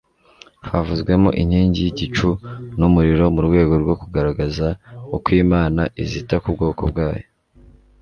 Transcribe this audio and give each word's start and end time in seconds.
havuzwemo 0.69 1.29
inkingi 1.41 1.79
y'igicu 1.83 2.29
n'umuriro 2.79 3.25
mu 3.35 3.41
rwego 3.47 3.73
rwo 3.83 3.95
kugaragaza 4.01 4.67
uko 5.15 5.27
imana 5.43 5.81
izita 6.03 6.35
ku 6.43 6.49
bwoko 6.55 6.83
bwayo 6.93 7.25